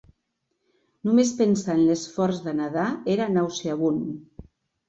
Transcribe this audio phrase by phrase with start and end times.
[1.09, 4.53] Només pensar en l'esforç de nedar era nauseabund.